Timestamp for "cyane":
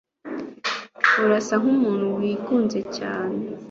2.97-3.39